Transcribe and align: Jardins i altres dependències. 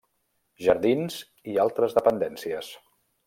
Jardins 0.67 1.17
i 1.53 1.59
altres 1.65 1.95
dependències. 1.99 2.73